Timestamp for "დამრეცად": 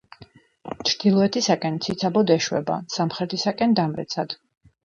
3.83-4.39